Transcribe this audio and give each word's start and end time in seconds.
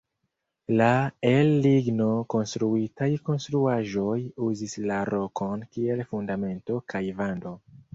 La 0.79 0.87
el 1.31 1.51
ligno 1.65 2.07
konstruitaj 2.35 3.11
konstruaĵoj 3.29 4.19
uzis 4.51 4.77
la 4.89 5.01
rokon 5.15 5.67
kiel 5.73 6.07
fundamento 6.13 6.85
kaj 6.93 7.09
vando. 7.25 7.59